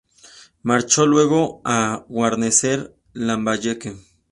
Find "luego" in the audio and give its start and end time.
1.05-1.61